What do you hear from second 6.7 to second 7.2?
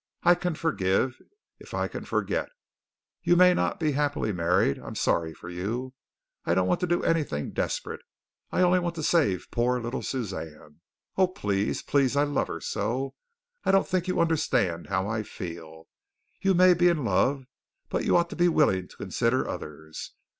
to do